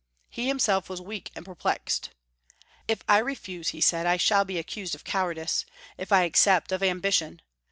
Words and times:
He 0.31 0.47
himself 0.47 0.89
was 0.89 0.99
weak 0.99 1.29
and 1.35 1.45
perplexed. 1.45 2.09
"If 2.87 3.03
I 3.07 3.19
refuse," 3.19 3.67
he 3.67 3.81
said, 3.81 4.07
"I 4.07 4.17
shall 4.17 4.43
be 4.45 4.57
accused 4.57 4.95
of 4.95 5.03
cowardice; 5.03 5.63
if 5.95 6.11
I 6.11 6.23
accept, 6.23 6.71
of 6.71 6.81
ambi 6.81 7.13
tion. 7.13 7.39